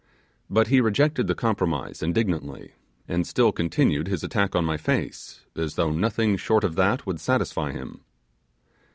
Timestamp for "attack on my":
4.23-4.75